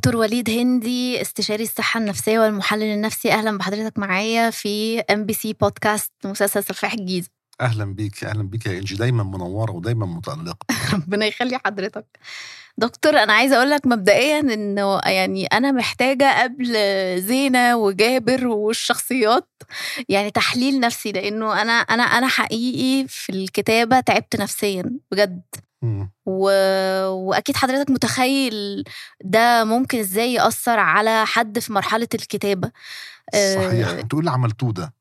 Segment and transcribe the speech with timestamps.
[0.00, 3.32] دكتور وليد هندي استشاري الصحة النفسية والمحلل النفسي.
[3.32, 7.28] أهلا بحضرتك معايا في ام بي سي بودكاست مسلسل سفاح الجيزة.
[7.60, 10.66] أهلا بيك أهلا بيك يا انجي دايما منورة ودايما متألقة.
[10.94, 12.06] ربنا يخلي حضرتك.
[12.78, 16.72] دكتور أنا عايزة أقول لك مبدئيا إنه يعني أنا محتاجة قبل
[17.22, 19.48] زينة وجابر والشخصيات
[20.08, 25.42] يعني تحليل نفسي لأنه أنا أنا أنا حقيقي في الكتابة تعبت نفسيا بجد.
[26.26, 26.50] و...
[27.08, 28.84] وأكيد حضرتك متخيل
[29.24, 32.70] ده ممكن إزاي يأثر على حد في مرحلة الكتابة.
[33.34, 34.94] آه، صحيح أنتوا إيه اللي عملتوه ده؟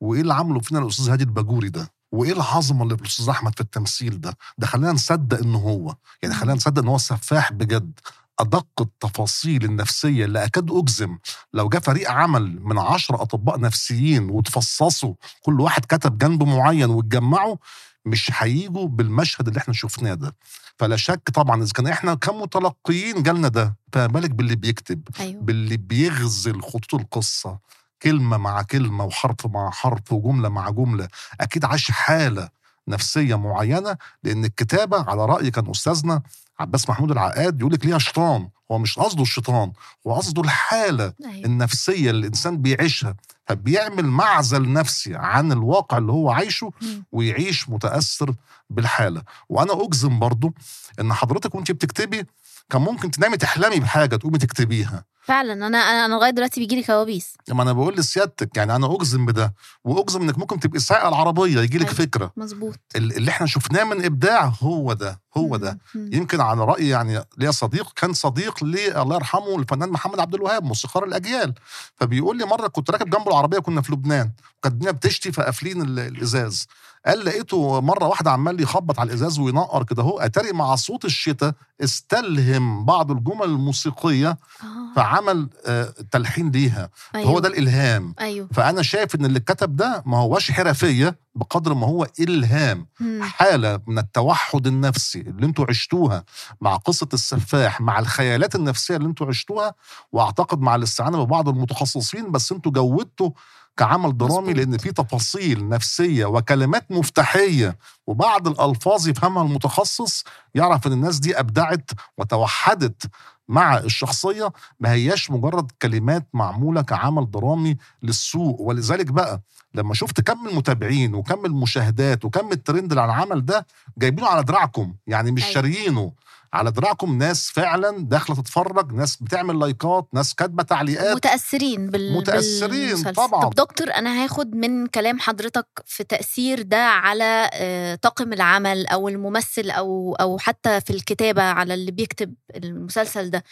[0.00, 3.60] وإيه اللي عمله فينا الأستاذ هادي الباجوري ده؟ وإيه العظمة اللي في الأستاذ أحمد في
[3.60, 8.00] التمثيل ده؟ ده خلانا نصدق إن هو يعني خلانا نصدق إن هو سفاح بجد
[8.38, 11.18] أدق التفاصيل النفسية اللي أكاد أجزم.
[11.52, 17.56] لو جه فريق عمل من عشرة أطباء نفسيين وتفصصوا كل واحد كتب جنب معين واتجمعوا
[18.04, 20.36] مش هيجوا بالمشهد اللي إحنا شفناه ده.
[20.78, 25.40] فلا شك طبعا إذا كان إحنا كمتلقيين جالنا ده فما بالك باللي بيكتب أيوه.
[25.42, 27.58] باللي بيغزل خطوط القصة.
[28.02, 31.08] كلمة مع كلمة وحرف مع حرف وجملة مع جملة.
[31.40, 32.48] أكيد عاش حالة
[32.88, 36.22] نفسية معينة لأن الكتابة على رأي كان أستاذنا
[36.60, 39.72] عباس محمود العقاد يقول لك ليها شيطان؟ هو مش قصده الشيطان
[40.06, 41.44] هو قصده الحالة أيوه.
[41.44, 43.16] النفسية اللي الإنسان بيعيشها.
[43.46, 46.72] فبيعمل معزل نفسي عن الواقع اللي هو عايشه.
[47.12, 48.34] ويعيش متأثر
[48.70, 49.22] بالحالة.
[49.48, 50.54] وأنا أجزم برضو
[51.00, 52.26] إن حضرتك وأنت بتكتبي
[52.70, 55.04] كان ممكن تنامي تحلمي بحاجة تقومي تكتبيها.
[55.22, 57.34] فعلا أنا أنا لغاية دلوقتي بيجي لي كوابيس.
[57.48, 61.78] لما أنا بقول لسيادتك يعني أنا أجزم بده وأجزم إنك ممكن تبقي سائقه العربية يجي
[61.78, 61.94] لك أيوة.
[61.96, 62.32] فكرة.
[62.36, 62.74] مظبوط.
[62.96, 65.78] ال- اللي إحنا شفناه من إبداع هو ده هو ده.
[65.94, 70.64] يمكن على رايي يعني ليا صديق كان صديق لي الله يرحمه الفنان محمد عبد الوهاب
[70.64, 71.54] موسيقار الأجيال.
[71.96, 75.98] فبيقول لي مرة كنت راكب جنبه العربية كنا في لبنان وكانت الدنيا بتشتي فقافلين ال-
[75.98, 76.66] الإزاز.
[77.06, 81.54] قال لقيته مرة واحدة عمال يخبط على الإزاز وينقر كده اهو أتاري مع صوت الشتاء
[81.84, 84.94] استلهم بعض الجمل الموسيقية آه.
[84.96, 87.30] فعمل آه، تلحين ليها أيوة.
[87.30, 91.86] هو ده الإلهام أيوه فأنا شايف إن اللي كتب ده ما هوش حرفية بقدر ما
[91.86, 93.22] هو إلهام مم.
[93.22, 96.24] حالة من التوحد النفسي اللي أنتوا عشتوها
[96.60, 99.74] مع قصة السفاح مع الخيالات النفسية اللي أنتوا عشتوها
[100.12, 103.30] وأعتقد مع الاستعانة ببعض المتخصصين بس أنتوا جودتوا
[103.76, 104.52] كعمل درامي.
[104.52, 110.24] لأن في تفاصيل نفسية وكلمات مفتاحية وبعض الألفاظ يفهمها المتخصص
[110.54, 113.10] يعرف إن الناس دي أبدعت وتوحدت
[113.48, 119.40] مع الشخصية ما هياش مجرد كلمات معمولة كعمل درامي للسوق ولذلك بقى
[119.74, 123.66] لما شفت كم المتابعين وكم المشاهدات وكم الترند اللي على العمل ده
[123.98, 125.54] جايبينه على دراعكم يعني مش أيوة.
[125.54, 126.12] شاريينه
[126.54, 132.70] على دراعكم ناس فعلا داخلة تتفرج ناس بتعمل لايكات ناس كاتبة تعليقات متأثرين بال متأثرين
[132.70, 133.12] بالمسلسل.
[133.14, 133.42] طبعاً.
[133.44, 139.08] طب دكتور أنا هاخد من كلام حضرتك في تأثير ده على آه، طاقم العمل أو
[139.08, 143.44] الممثل أو أو حتى في الكتابة على اللي بيكتب المسلسل ده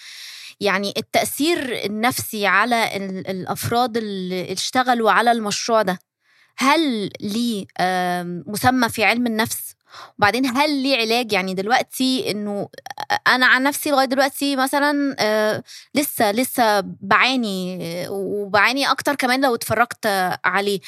[0.60, 5.98] يعني التأثير النفسي على ال- الأفراد اللي اشتغلوا على المشروع ده
[6.58, 7.66] هل ليه
[8.46, 9.71] مسمى في علم النفس
[10.18, 12.68] وبعدين هل ليه علاج؟ يعني دلوقتي إنه
[13.28, 15.62] أنا عن نفسي لغاية دلوقتي مثلا آه،
[15.94, 20.06] لسه لسه بعاني آه، وبعاني أكتر كمان لو اتفرجت
[20.44, 20.80] عليه.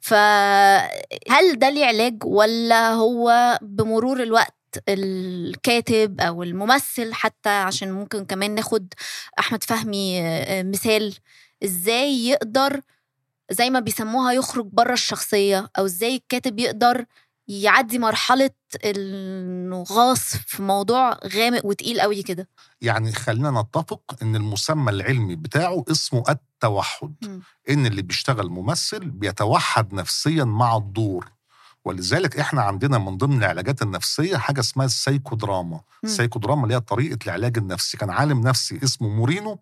[0.00, 4.54] فهل ده ليه علاج ولا هو بمرور الوقت
[4.88, 8.94] الكاتب أو الممثل حتى عشان ممكن كمان ناخد
[9.38, 11.14] أحمد فهمي آه، مثال؟
[11.64, 12.80] إزاي يقدر
[13.50, 17.04] زي ما بيسموها يخرج بره الشخصية أو إزاي الكاتب يقدر
[17.60, 18.50] يعدي مرحلة
[18.84, 22.48] انه غاص في موضوع غامق وتقيل قوي كده.
[22.80, 27.14] يعني خلينا نتفق إن المسمى العلمي بتاعه اسمه التوحد.
[27.22, 27.42] مم.
[27.70, 31.32] إن اللي بيشتغل ممثل بيتوحد نفسيا مع الدور.
[31.84, 35.80] ولذلك إحنا عندنا من ضمن العلاجات النفسية حاجة اسمها ال psychodrama.
[36.04, 37.96] ال psychodrama اللي هي طريقة العلاج النفسي.
[37.96, 39.58] كان عالم نفسي اسمه مورينو.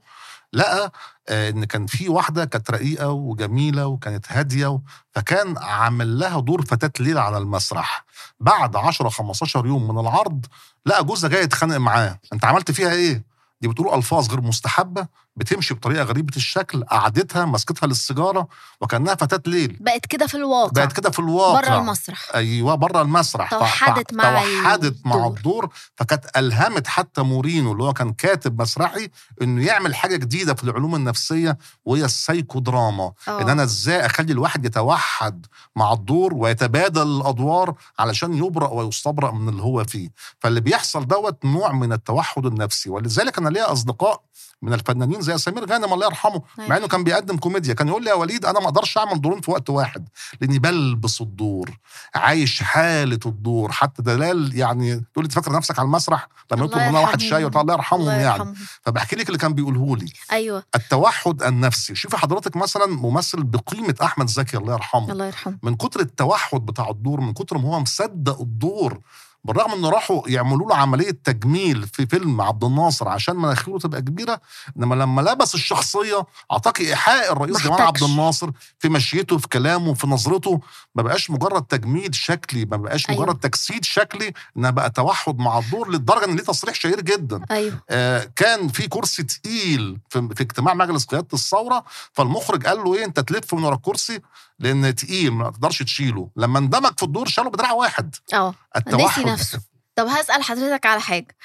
[0.53, 0.93] لقى
[1.29, 4.81] آه، إن كان في واحدة كانت رقيقة وجميلة وكانت هادية
[5.13, 8.05] فكان عامل لها دور فتاة ليل على المسرح.
[8.41, 10.47] بعد 10 15 يوم من العرض
[10.87, 12.19] لقى جوزها جاي يتخانق معاه.
[12.33, 13.25] أنت عملت فيها إيه؟
[13.61, 15.07] دي بتقول ألفاظ غير مستحبة.
[15.41, 18.49] بتمشي بطريقة غريبة الشكل قعدتها مسكتها للسيجارة
[18.81, 19.77] وكأنها فتاة ليل.
[19.81, 20.71] بقت كده في الواقع.
[20.73, 21.61] بقت كده في الواقع.
[21.61, 22.31] بره المسرح.
[22.35, 23.51] أيوه بره المسرح.
[23.51, 25.69] توحدت مع توحدت مع الدور.
[25.97, 29.09] فكانت ألهمت حتى Moreno اللي هو كان كاتب مسرحي
[29.43, 33.13] إنه يعمل حاجة جديدة في العلوم النفسية وهي السايكودراما.
[33.29, 33.43] آه.
[33.43, 35.47] إن أنا إزاي أخلي الواحد يتوحد
[35.77, 40.11] مع الدور ويتبادل الأدوار علشان يبرأ ويستبرأ من اللي هو فيه.
[40.39, 42.91] فاللي بيحصل دوت نوع من التوحد النفسي.
[42.91, 44.23] ولذلك أنا ليا أصدقاء
[44.63, 47.75] من الفنانين زي زي سمير غانم الله يرحمه مع إنه كان بيقدم كوميديا.
[47.75, 50.09] كان يقول لي يا وليد أنا ما أقدرش أعمل دورين في وقت واحد
[50.41, 51.71] لأني بلبس الدور
[52.15, 53.73] عايش حالة الدور.
[53.73, 57.21] حتى دلال يعني تقول لي تفكر نفسك على المسرح؟ لما يطلب منها واحد.
[57.21, 58.23] شاي الله يرحمهم يعني.
[58.23, 60.13] يرحمه فبحكي لك اللي كان بيقوله لي.
[60.33, 60.65] أيوه.
[60.75, 61.95] التوحد النفسي.
[61.95, 65.13] شوفي حضرتك مثلا ممثل بقيمة أحمد زكي الله يرحمه.
[65.13, 65.59] الله يرحمه.
[65.63, 69.01] من كتر التوحد بتاع الدور من كتر ما هو مصدق الدور
[69.45, 74.41] بالرغم إن راحوا يعملوا له عملية تجميل في فيلم عبد الناصر عشان مناخيره تبقى كبيرة
[74.77, 78.03] إنما لما لبس الشخصية اعطاك إيحاء الرئيس ما جمال عبد.
[78.03, 80.61] الناصر في مشيته في كلامه في نظرته
[80.95, 83.23] ما بقاش مجرد تجميل شكلي ما بقاش أيوة.
[83.23, 87.41] مجرد تجسيد شكلي انها بقى توحد مع الدور للدرجه إن ليه تصريح شهير جدا.
[87.51, 87.83] أيوه.
[87.91, 93.05] آه، كان في كرسي تقيل في, في اجتماع مجلس قيادة الثورة فالمخرج قال له إيه
[93.05, 94.21] أنت تلف من ورا الكرسي
[94.59, 96.29] لأن تقيل ما تقدرش تشيله.
[96.37, 98.15] لما اندمج في الدور شاله بدراع واحد.
[98.35, 98.55] آه.
[98.77, 99.61] التوحد نفسه.
[99.95, 101.37] طب هسأل حضرتك على حاجة.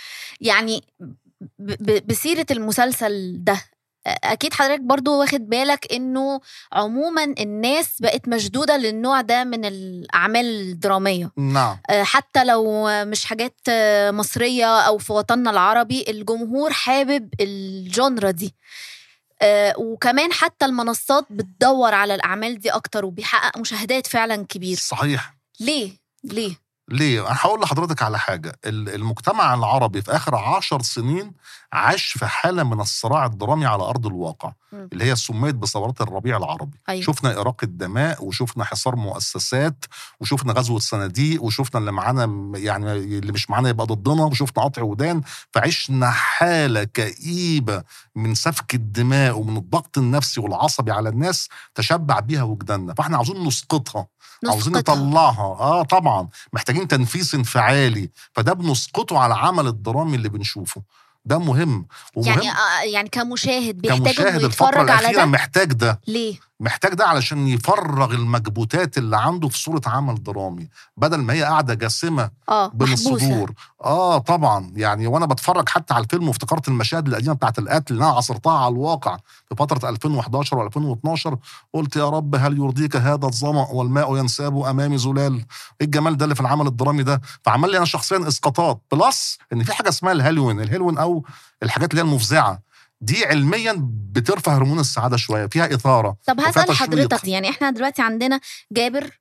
[0.41, 0.83] يعني
[2.05, 3.61] بسيرة المسلسل ده
[4.07, 6.41] أكيد حضرتك برضو واخد بالك إنه
[6.73, 11.31] عموما الناس بقت مشدودة للنوع ده من الأعمال الدرامية.
[11.37, 11.77] نعم.
[11.89, 13.59] حتى لو مش حاجات
[14.09, 18.55] مصرية أو في وطننا العربي الجمهور حابب الجونرا دي.
[19.77, 25.35] وكمان حتى المنصات بتدور على الأعمال دي أكتر وبيحقق مشاهدات فعلا كبير صحيح.
[25.59, 25.91] ليه؟
[26.23, 31.31] ليه؟ ليه؟ أنا هقول لحضرتك على حاجة، ال- المجتمع العربي في آخر عشر سنين
[31.73, 34.89] عاش في حالة من الصراع الدرامي على أرض الواقع، مم.
[34.93, 36.77] اللي هي سميت بثورات الربيع العربي.
[36.89, 37.01] أيوة.
[37.03, 39.85] شفنا إراقة دماء وشفنا حصار مؤسسات
[40.19, 44.81] وشفنا غزوة صناديق وشفنا اللي معانا م- يعني اللي مش معانا يبقى ضدنا وشفنا قطع
[44.81, 45.21] ودان
[45.53, 47.83] فعشنا حالة كئيبة
[48.15, 54.07] من سفك الدماء ومن الضغط النفسي والعصبي على الناس تشبع بيها وجداننا، فإحنا عاوزين نسقطها
[54.47, 54.73] عاوزين.
[54.73, 55.57] نطلعها.
[55.59, 56.27] آه طبعا.
[56.53, 58.09] محتاجين تنفيذ انفعالي.
[58.33, 60.81] فده بنسقطه على العمل الدرامي اللي بنشوفه.
[61.25, 61.87] ده مهم.
[62.15, 65.99] ومهم يعني آه يعني كمشاهد بيحتاج كمشاهد انه الفترة يتفرج على الأخيرة ده؟ محتاج ده.
[66.07, 71.43] ليه؟ محتاج ده علشان يفرغ المكبوتات اللي عنده في صورة عمل درامي بدل ما هي
[71.43, 73.51] قاعدة جاسمة آه بين الصدور.
[73.83, 74.71] آه طبعا.
[74.75, 78.73] يعني وأنا بتفرج حتى على الفيلم وافتكرت المشاهد القديمة بتاعت القتل اللي أنا عصرتها على
[78.73, 79.17] الواقع
[79.49, 81.35] في فترة 2011 و2012
[81.73, 85.45] قلت يا رب هل يرضيك هذا الظمأ والماء ينساب امامي زلال؟ إيه
[85.85, 89.73] الجمال ده اللي في العمل الدرامي ده؟ فعمل لي أنا شخصيا إسقاطات plus إن في
[89.73, 91.25] حاجة اسمها الـ Halloween الـ Halloween أو
[91.63, 92.59] الحاجات اللي هي المفزعة.
[93.01, 93.75] دي علميا
[94.11, 96.71] بترفع هرمون السعادة شوية فيها إثارة طب تشويق.
[96.71, 98.39] حضرتك يعني إحنا دلوقتي عندنا
[98.71, 99.19] جابر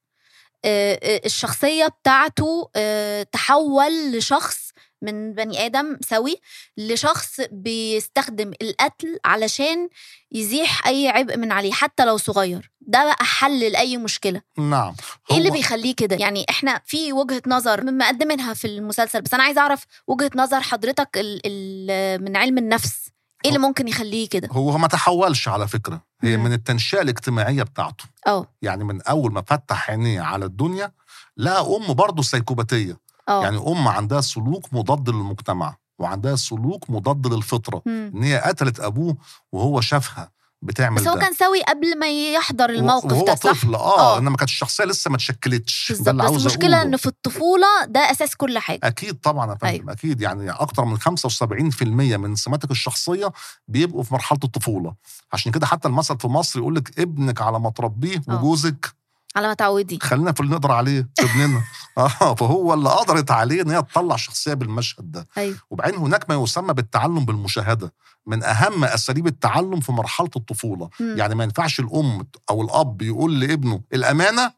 [0.65, 4.65] آه، آه، الشخصية بتاعته آه، تحول لشخص
[5.03, 6.41] من بني آدم سوي
[6.77, 9.89] لشخص بيستخدم القتل علشان
[10.33, 12.71] يزيح أي عبء من عليه حتى لو صغير.
[12.81, 14.41] ده بقى حل لأي مشكلة.
[14.59, 14.95] نعم.
[15.31, 19.61] إيه اللي بيخليه كده؟ يعني إحنا في وجهة نظر مقدمينها في المسلسل بس أنا عايزة
[19.61, 23.04] أعرف وجهة نظر حضرتك ال ال من علم النفس.
[23.45, 26.01] إيه اللي ممكن يخليه كده؟ هو ما تحولش على فكرة.
[26.23, 26.45] هي مم.
[26.45, 28.05] من التنشئة الاجتماعية بتاعته.
[28.27, 30.93] آه يعني من أول ما فتح عينيه على الدنيا
[31.37, 32.99] لقى ام برضه سيكوباتية.
[33.29, 37.83] يعني ام عندها سلوك مضاد للمجتمع وعندها سلوك مضاد للفطرة.
[37.87, 38.13] مم.
[38.15, 39.17] إن هي قتلت أبوه
[39.53, 40.31] وهو شافها.
[40.65, 43.99] بتعمل بس هو ده كان سوي قبل ما يحضر الموقف وهو ده صح؟ طفل آه
[43.99, 44.19] آه.
[44.19, 46.83] إنما كانت الشخصية لسه ما اتشكلتش ده اللي بس عاوز المشكلة أقوله.
[46.83, 49.93] إن في الطفوله ده أساس كل حاجة أكيد طبعا يا فندم أيوة.
[49.93, 51.83] أكيد يعني أكتر من 75%
[52.17, 53.33] من سماتك الشخصية
[53.69, 54.95] بيبقوا في مرحلة الطفولة
[55.33, 58.35] عشان كده حتى المثل في مصر يقول لك ابنك على ما تربيه آه.
[58.35, 58.95] وجوزك
[59.37, 59.99] على ما تعودي.
[60.03, 61.63] خلينا في اللي نقدر عليه في ابننا
[61.99, 65.27] آه فهو اللي قدرت عليه إن هي تطلع شخصية بالمشهد ده.
[65.39, 65.57] أيوه.
[65.71, 67.93] وبعدين هناك ما يسمى بالتعلم بالمشاهدة.
[68.27, 70.89] من أهم أساليب التعلم في مرحلة الطفولة.
[71.01, 71.19] مم.
[71.19, 74.53] يعني ما ينفعش الأم أو الأب يقول لابنه الأمانة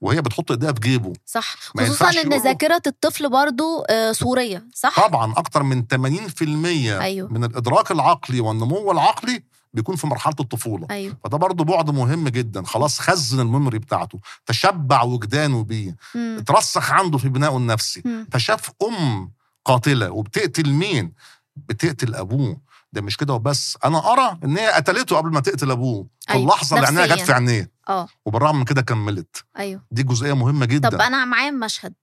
[0.00, 1.12] وهي بتحط إيديها في جيبه.
[1.26, 1.54] صح.
[1.74, 7.32] ما خصوصا إن ذاكرة الطفل برضو آه، صوريه صح؟ طبعا أكتر من 80% أيوه.
[7.32, 9.42] من الإدراك العقلي والنمو العقلي
[9.74, 10.86] بيكون في مرحلة الطفولة.
[10.90, 11.16] أيوه.
[11.24, 12.62] فده برضه بعد مهم جدا.
[12.62, 15.96] خلاص خزن الميموري بتاعته تشبع وجدانه بيه.
[16.16, 18.02] اترسخ عنده في بنائه النفسي.
[18.04, 18.26] مم.
[18.32, 19.32] فشاف أم
[19.64, 21.12] قاتلة وبتقتل مين؟
[21.56, 22.60] بتقتل أبوه.
[22.92, 23.78] ده مش كده وبس.
[23.84, 26.06] أنا أرى إن هي قتلته قبل ما تقتل أبوه.
[26.20, 27.22] في أيوة، اللحظة اللي عينيها جت.
[27.22, 27.70] في عينيه.
[27.88, 28.08] آه.
[28.26, 29.44] وبالرغم من كده كملت.
[29.58, 29.82] أيوه.
[29.90, 30.88] دي جزئية مهمة جدا.
[30.88, 31.94] طب أنا معايا مشهد.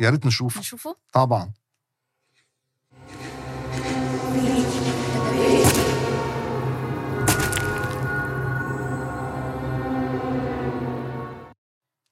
[0.00, 1.50] يا ريت نشوف نشوفه؟ طبعا.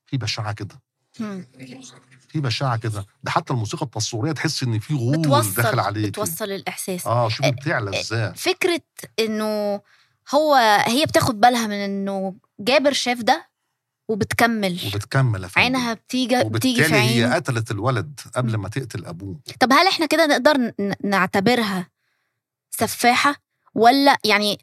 [0.06, 0.80] في بشاعة كده.
[2.28, 3.06] في بشاعة كده.
[3.22, 5.22] ده حتى الموسيقى التصويرية تحس إن في غول
[5.56, 7.06] داخل عليك بتوصل الإحساس.
[7.06, 8.34] آه شوف بتعلى إزاي.
[8.34, 8.82] فكرة
[9.18, 9.80] إنه
[10.34, 10.54] هو
[10.86, 13.50] هي بتاخد بالها من إنه جابر شاف ده
[14.08, 14.80] وبتكمل.
[14.86, 15.48] وبتكمل.
[15.56, 19.40] عينها بتيجي بتيجي في وبالتالي هي قتلت الولد قبل ما تقتل أبوه.
[19.60, 20.72] طب هل إحنا كده نقدر
[21.04, 21.88] نعتبرها
[22.70, 23.34] سفاحة؟
[23.75, 24.58] ولا يعني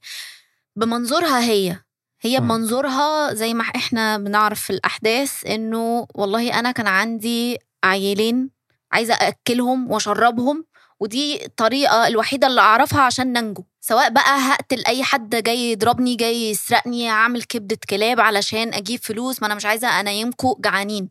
[0.75, 1.82] بمنظورها هي
[2.24, 2.39] هي.
[2.39, 8.50] بمنظورها زي ما إحنا بنعرف في الأحداث إنه والله أنا كان عندي عيلين
[8.92, 10.65] عايزة أكلهم وأشربهم
[11.00, 13.63] ودي الطريقة الوحيدة اللي أعرفها عشان ننجو.
[13.82, 19.42] سواء بقى هقتل أي حد جاي يضربني جاي يسرقني أعمل كبده كلاب علشان أجيب فلوس
[19.42, 21.10] ما أنا مش عايزة انيمكم جعانين.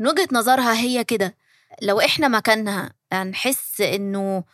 [0.00, 1.36] من وجهة نظرها هي كده.
[1.82, 4.44] لو إحنا مكانها هنحس إنه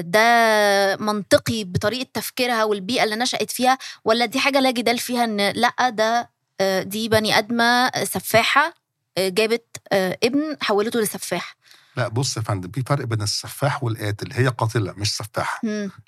[0.00, 5.36] ده منطقي بطريقة تفكيرها والبيئة اللي نشأت فيها ولا دي حاجة لا جدال فيها إن
[5.50, 8.74] لأ ده آه، دي بني آدمة سفاحة
[9.18, 11.56] آه، جابت آه، ابن حولته لسفاح.
[11.96, 15.60] لا بص يا فندم في فرق بين السفاح والقاتل هي قاتلة مش سفاحة.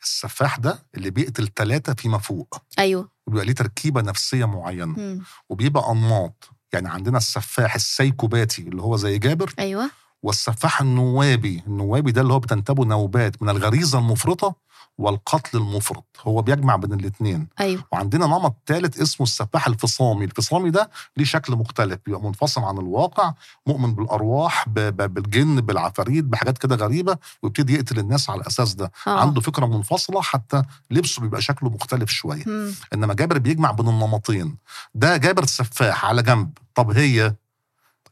[0.03, 2.57] السفاح ده اللي بيقتل ثلاثة فيما فوق.
[2.79, 3.09] أيوه.
[3.27, 4.87] وبيبقى ليه تركيبة نفسية معينة.
[4.99, 5.23] مم.
[5.49, 6.51] وبيبقى أنماط.
[6.73, 9.91] يعني عندنا السفاح السيكوباتي اللي هو زي جابر أيوه.
[10.23, 14.55] والسفاح النوابي النوابي ده اللي هو بتنتابه نوبات من الغريزة المفرطة
[14.99, 17.85] والقتل المفرط هو بيجمع بين الاثنين أيوه.
[17.93, 23.33] وعندنا نمط ثالث اسمه السفاح الفصامي الفصامي ده ليه شكل مختلف بيبقى منفصل عن الواقع
[23.67, 28.93] مؤمن بالأرواح ب- ب- بالجن بالعفاريت بحاجات كده غريبة ويبتدي يقتل الناس على الأساس ده.
[29.07, 29.21] آه.
[29.21, 32.45] عنده فكرة منفصلة حتى لبسه بيبقى شكله مختلف شوية.
[32.47, 32.75] مم.
[32.95, 34.57] إنما جابر بيجمع بين النمطين.
[34.95, 36.59] ده جابر سفاح على جنب.
[36.75, 37.35] طب هي؟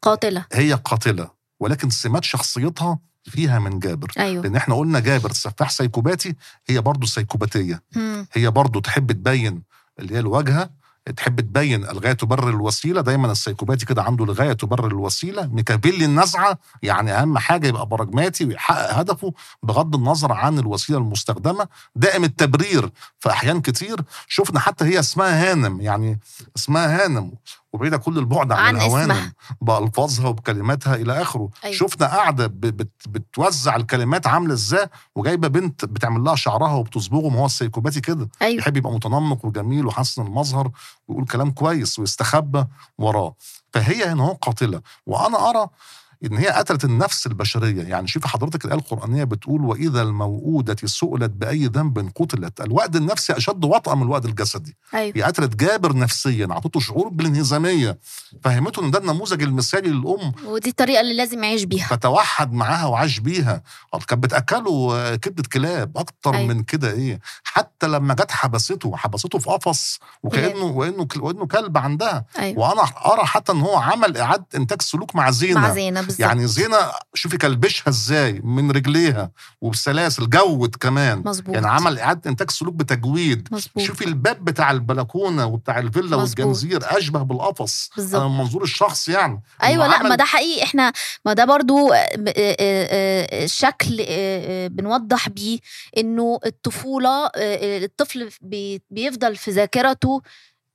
[0.02, 0.44] قاتلة.
[0.52, 1.39] هي قاتلة.
[1.60, 4.12] ولكن سمات شخصيتها فيها من جابر.
[4.18, 4.42] أيوه.
[4.42, 6.34] لأن إحنا قلنا جابر سفاح سيكوباتي
[6.68, 8.26] هي برضه سيكوباتيه مم.
[8.32, 9.62] هي برضه تحب تبين
[9.98, 10.70] اللي هي الواجهة
[11.16, 13.00] تحب تبين الغاية تبرر الوسيلة.
[13.00, 15.46] دايما السيكوباتي كده عنده الغايه تبرر الوسيلة.
[15.46, 21.68] ميكافيلي النزعة يعني أهم حاجة يبقى براجماتي ويحقق هدفه بغض النظر عن الوسيلة المستخدمة.
[21.96, 24.00] دائم التبرير في أحيان كتير.
[24.28, 26.20] شفنا حتى هي اسمها هانم يعني
[26.56, 27.32] اسمها هانم.
[27.72, 29.32] وبعيده كل البعد عن, عن الهوانم اسمها.
[29.60, 31.48] بألفاظها وبكلماتها إلى آخره.
[31.64, 31.76] أيوة.
[31.76, 34.86] شفنا قاعدة بت بتوزع الكلمات عاملة إزاي
[35.16, 38.28] وجايبة بنت بتعمل لها شعرها وبتصبغه ما هو السيكوباتي كده.
[38.42, 38.58] أيوه.
[38.58, 40.70] يحب يبقى متنمق وجميل وحسن المظهر
[41.08, 42.64] ويقول كلام كويس ويستخبى
[42.98, 43.34] وراه.
[43.72, 44.80] فهي هنا هو قاتلة.
[45.06, 45.66] وأنا أرى
[46.24, 47.82] إن هي قتلت النفس البشرية.
[47.82, 52.60] يعني شوفي حضرتك الآية القرآنية بتقول وإذا الموءوده سئلت بأي ذنب قتلت.
[52.60, 54.76] الوعد النفسي أشد وطأ من الوعد الجسدي.
[54.94, 55.12] أيوه.
[55.16, 57.98] هي قتلت جابر نفسيا اعطته شعور بالانهزامية.
[58.44, 60.32] فهمته إن ده النموذج المثالي للأم.
[60.46, 61.86] ودي الطريقة اللي لازم يعيش بيها.
[61.86, 63.62] فتوحد معاها وعاش بيها.
[64.08, 65.98] كانت بتأكله آه، كبدة كلاب.
[65.98, 66.40] أكتر أيوة.
[66.40, 66.54] أيوة.
[66.54, 72.24] من كده إيه؟ حتى لما جت حبسته حبسته في قفص وكأنه وإنه وإنه كلب عندها.
[72.38, 72.58] أيوه.
[72.58, 75.60] وأنا أرى حتى إن هو عمل إعادة إنتاج سلوك مع زينة.
[75.60, 76.76] مع زينة بالظبط يعني زينة
[77.14, 81.22] شوفي كلبشها إزاي من رجليها وبسلاسل جود كمان.
[81.26, 81.54] مظبوط.
[81.54, 83.48] يعني عمل إعادة إنتاج سلوك بتجويد.
[83.50, 83.84] مظبوط.
[83.84, 86.16] شوفي الباب بتاع البلكونة وبتاع الفيلا.
[86.16, 87.90] والجنزير أشبه بالقفص.
[87.96, 88.20] بالظبط.
[88.20, 89.42] أنا من منظور الشخص يعني.
[89.62, 90.62] أيوه لأ ما ده حقيقي.
[90.62, 90.92] إحنا
[91.24, 93.96] ما ده برضو آه، آه، آه، شكل
[94.68, 95.58] بنوضح بيه
[95.98, 100.22] إنه الطفولة الطفل بي- بيفضل في ذاكرته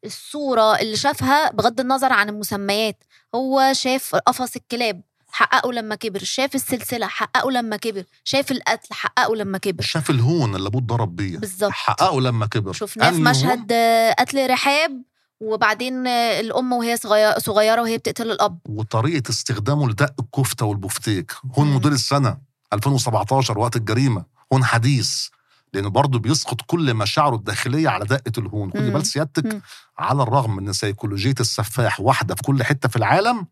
[0.05, 3.03] الصورة اللي شافها بغض النظر عن المسميات.
[3.35, 5.01] هو شاف قفص الكلاب.
[5.35, 9.83] حققه لما كبر شاف السلسلة حققه لما كبر شاف القتل حققه لما كبر.
[9.83, 11.37] شاف الهون اللي ابوه اتضرب بيه.
[11.37, 11.71] بالظبط.
[11.71, 12.73] حققه لما كبر.
[12.73, 13.73] شفناه في مشهد
[14.19, 15.03] قتل رحاب
[15.39, 18.59] وبعدين الأم وهي صغيره صغيرة وهي بتقتل الأب.
[18.69, 21.67] وطريقة استخدامه لدق الكفتة والبفتيك هون.
[21.67, 22.37] موديل السنة
[22.73, 24.25] 2017 وقت الجريمة.
[24.53, 25.27] هون حديث.
[25.73, 28.71] لأنه برضه بيسقط كل مشاعره الداخلية على دقة الهون.
[28.71, 28.89] خدي.
[28.89, 29.61] بال سيادتك.
[29.97, 33.47] على الرغم إن سيكولوجية السفاح واحدة في كل حتة في العالم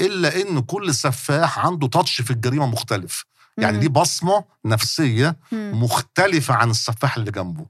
[0.00, 3.24] إلا إن كل سفاح عنده تاتش في الجريمة مختلف.
[3.58, 3.80] يعني.
[3.80, 5.36] ليه بصمة نفسية.
[5.52, 7.66] مختلفة عن السفاح اللي جنبه.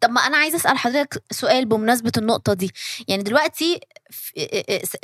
[0.00, 2.72] طب ما أنا عايزة أسأل حضرتك سؤال بمناسبة النقطة دي.
[3.08, 3.80] يعني دلوقتي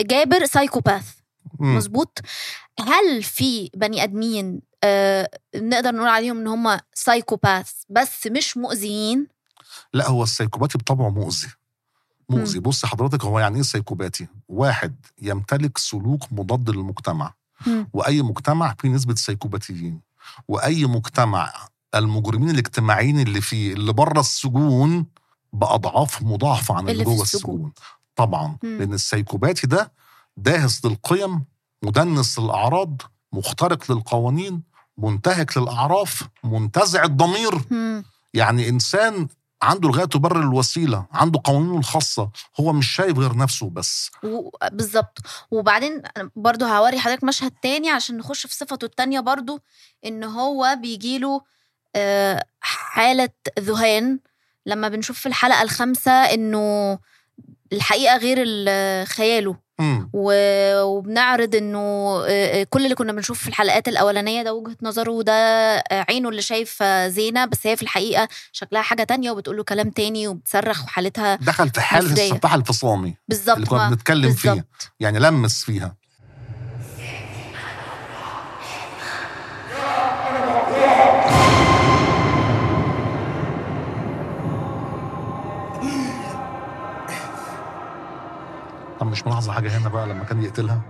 [0.01, 1.05] جابر سايكوباث.
[1.59, 2.19] مظبوط؟
[2.81, 9.27] هل في بني آدمين آه نقدر نقول عليهم إن هم سايكوباث بس مش مؤذيين؟
[9.93, 11.49] لا هو السيكوباتي بطبعه مؤذي.
[12.31, 17.35] مؤذي بص حضرتك هو يعني إيه سيكوباتي واحد يمتلك سلوك مضاد للمجتمع
[17.67, 17.89] مم.
[17.93, 20.01] وأي مجتمع فيه نسبة سيكوباتيين
[20.49, 21.53] وأي مجتمع
[21.95, 25.07] المجرمين الاجتماعيين اللي فيه اللي بره السجون
[25.53, 27.55] بأضعاف مضاعفة عن اللي, جوه السجون.
[27.55, 27.73] السجون
[28.17, 28.79] طبعا مم.
[28.79, 29.93] لأن السيكوباتي ده
[30.37, 31.45] داهس للقيم
[31.83, 33.03] مدنس للأعراض
[33.33, 34.63] مخترق للقوانين
[34.99, 38.05] منتهك للأعراف منتزع الضمير مم.
[38.35, 39.29] يعني إنسان
[39.65, 42.31] عنده الغايه تبرر الوسيلة عنده قوانينه الخاصة
[42.61, 44.11] هو مش شايف غير نفسه بس.
[44.23, 45.19] و- بالظبط.
[45.51, 46.03] وبعدين
[46.37, 49.61] برضو هوري حضرتك مشهد تاني عشان نخش في صفته التانية برضو
[50.05, 51.41] إن هو بيجيله
[51.97, 53.29] آه، حالة
[53.61, 54.19] ذهان
[54.67, 56.99] لما بنشوف في الحلقة الخامسة إنه
[57.73, 59.57] الحقيقة غير ال- خياله.
[59.79, 60.11] مم.
[60.13, 65.33] وبنعرض انه آه، آه، كل اللي كنا بنشوف في الحلقات الأولانية ده وجهة نظره وده
[65.33, 69.65] آه، عينه اللي شايف آه، زينة بس هي في الحقيقة شكلها حاجة تانية وبتقول له
[69.65, 72.13] كلام تاني وبتصرخ وحالتها دخل في حاله.
[72.13, 74.93] السفاح الفصامي بالظبط اللي كنا ما- بنتكلم فيه بالظبط.
[75.01, 75.97] يعني لمس فيها
[89.25, 90.83] مش ملاحظه حاجة هنا بقى لما كان يقتلها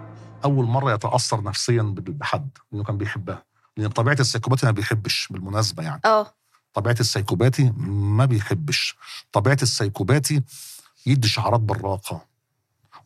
[0.44, 3.42] أول مرة يتأثر نفسيا بحد إنه كان بيحبها.
[3.76, 6.00] لأن طبيعة السيكوباتي ما بيحبش بالمناسبة يعني.
[6.04, 6.26] آه.
[6.74, 8.96] طبيعة السيكوباتي ما بيحبش.
[9.32, 10.42] طبيعة السيكوباتي
[11.06, 12.24] يدي شعارات براقة.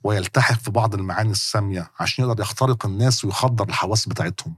[0.04, 4.54] ويلتحق في بعض المعاني السامية عشان يقدر يخترق الناس ويخدر الحواس بتاعتهم.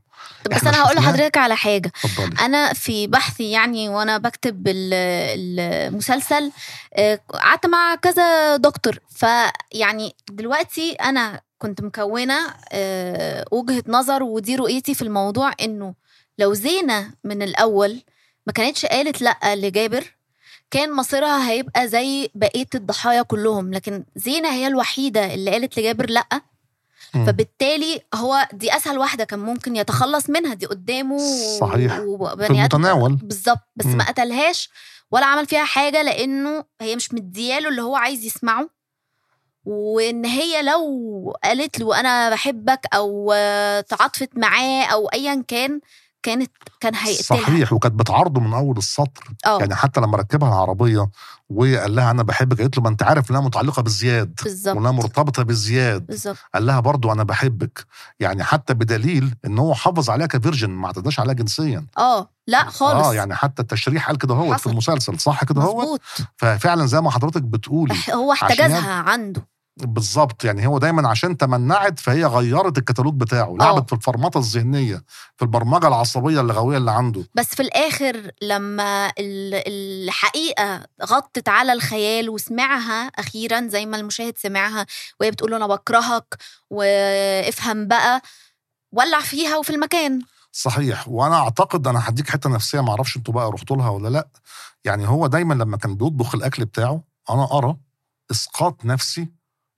[0.51, 0.97] بس أنا هقول.
[0.97, 1.93] لحضرتك على حاجة.
[2.05, 2.45] اتفضلي.
[2.47, 4.95] أنا في بحثي يعني وأنا بكتب ال-
[5.61, 6.53] المسلسل
[6.95, 8.99] آه، قعدت مع كذا دكتور.
[9.11, 15.95] فيعني دلوقتي أنا كنت مكونة آه، وجهة نظر ودي رؤيتي في الموضوع إنه
[16.39, 18.03] لو زينه من الأول
[18.47, 20.15] ما كانتش قالت لأ لجابر
[20.71, 26.27] كان مصيرها هيبقى زي بقية الضحايا كلهم لكن زينة هي الوحيدة اللي قالت لجابر لأ
[27.15, 27.27] مم.
[27.27, 31.19] فبالتالي هو دي أسهل واحدة كان ممكن يتخلص منها دي قدامه
[31.61, 31.97] صحيح.
[31.97, 33.97] في المتناول بالظبط بس مم.
[33.97, 34.71] ما قتلهاش
[35.11, 38.69] ولا عمل فيها حاجة لأنه هي مش مدياله اللي هو عايز يسمعه
[39.65, 43.35] وإن هي لو قالت له أنا بحبك أو
[43.89, 45.81] تعاطفت معاه أو ايا كان
[46.23, 46.51] كانت
[46.81, 47.41] كان هيقتلها.
[47.41, 49.29] صحيح وكانت بتعارضه من أول السطر.
[49.47, 49.59] آه.
[49.59, 51.11] يعني حتى لما ركبها العربية
[51.51, 54.77] وقال لها أنا بحبك قالت له ما أنت عارف إنها متعلقة بزياد بالظبط.
[54.77, 56.07] وإنها مرتبطة بزياد.
[56.07, 56.37] بالظبط.
[56.55, 57.87] قال لها برضو أنا بحبك.
[58.21, 61.87] يعني حتى بدليل إن هو حافظ عليها كفيرجن ما اعتداش عليها جنسيا.
[61.99, 63.07] آه لا خالص.
[63.07, 64.67] آه يعني حتى التشريح قال كده هو في.
[64.67, 65.99] المسلسل صح كده هو
[66.37, 69.43] ففعلا زي ما حضرتك بتقولي هو احتجزها عنده.
[69.83, 75.03] بالظبط يعني هو دايما عشان تمنعت فهي غيرت الكتالوج بتاعه لعبت في الفرمطة الذهنية
[75.37, 77.25] في البرمجة العصبية اللغوية اللي عنده.
[77.35, 79.63] بس في الآخر لما ال-
[80.09, 84.87] الحقيقة غطت على الخيال وسمعها أخيرا زي ما المشاهد سمعها
[85.21, 86.37] وهي بتقول له أنا بكرهك
[86.71, 88.23] وافهم بقى
[88.93, 90.23] ولع فيها وفي المكان.
[90.53, 91.09] صحيح.
[91.09, 94.29] وأنا أعتقد أنا هديك حتة نفسية ما أعرفش أنتوا بقى رحتوا لها ولا لأ.
[94.85, 97.77] يعني هو دايما لما كان بيطبخ الأكل بتاعه أنا أرى
[98.31, 99.29] إسقاط نفسي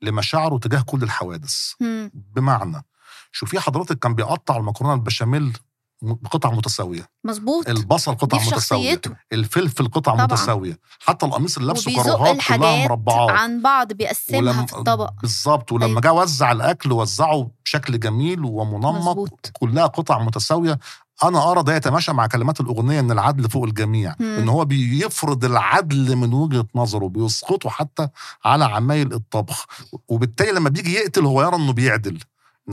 [0.03, 1.73] لمشاعره تجاه كل الحوادث.
[1.81, 2.11] مم.
[2.15, 2.85] بمعنى
[3.33, 5.57] شوفي حضرتك كان بيقطع المكرونة البشاميل
[6.03, 7.09] بقطع متساوية.
[7.25, 7.69] مظبوط.
[7.69, 9.01] البصل قطع متساوية.
[9.33, 10.27] الفلفل قطع طبعاً.
[10.27, 10.79] متساوية.
[11.01, 13.31] حتى القميص اللي لابسه كراهات كلها مربعات.
[13.31, 15.11] عن بعض بيقسمها في الطبق.
[15.21, 15.73] بالظبط.
[15.73, 16.01] ولما أيوة.
[16.01, 20.79] جه وزع الأكل وزعه بشكل جميل ومنمق كلها قطع متساوية.
[21.25, 24.27] أنا ارى ده يتماشى مع كلمات الأغنية إن العدل فوق الجميع مم.
[24.39, 28.09] إن هو بيفرض العدل من وجهة نظره بيسقطه حتى
[28.45, 29.67] على عمايل الطبخ
[30.09, 32.19] وبالتالي لما بيجي يقتل هو يرى إنه بيعدل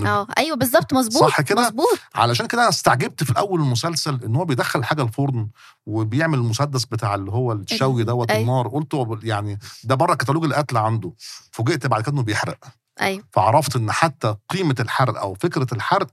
[0.05, 4.35] آه أيوه بالظبط مظبوط صح كده؟ مظبوط علشان كده أنا استعجبت في الأول المسلسل إن
[4.35, 5.47] هو بيدخل حاجة الفرن
[5.85, 8.41] وبيعمل المسدس بتاع اللي هو الشوي ال- دوت أيوة.
[8.41, 11.13] النار قلت يعني ده بره كتالوج القتل عنده
[11.51, 12.57] فوجئت بعد كده إنه بيحرق
[13.01, 16.07] أيوه فعرفت إن حتى قيمة الحرق أو فكرة الحرق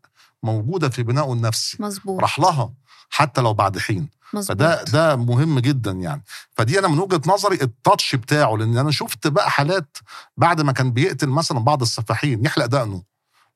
[0.47, 1.77] موجودة في بنائه النفسي.
[1.81, 2.21] مظبوط.
[2.21, 2.73] راح لها
[3.11, 4.09] حتى لو بعد حين.
[4.33, 4.49] مظبوط.
[4.49, 6.23] فده ده مهم جدا يعني.
[6.57, 9.97] فدي أنا من وجهة نظري التاتش بتاعه لأن أنا شفت بقى حالات
[10.37, 13.03] بعد ما كان بيقتل مثلا بعض السفاحين يحلق دقنه.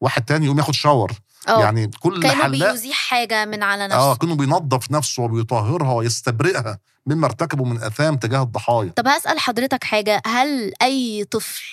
[0.00, 1.12] واحد تاني يقوم ياخد شاور
[1.48, 1.60] آه.
[1.60, 2.70] يعني كل كانوا حلاق.
[2.72, 4.14] بيزيح حاجة من على آه نفسه.
[4.16, 8.92] كأنه بينظف نفسه وبيطهرها ويستبرئها مما ارتكبوا من أثام تجاه الضحايا.
[8.96, 11.64] طب هسأل حضرتك حاجة هل أي طفل